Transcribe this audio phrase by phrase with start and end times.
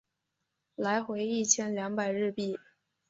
[0.75, 2.57] 来回一千两百日币